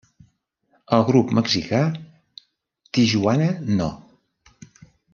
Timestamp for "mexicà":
1.41-1.83